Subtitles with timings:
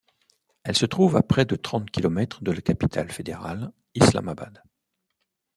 [0.63, 4.63] Elle se trouve à près de trente kilomètres de la capitale fédérale Islamabad.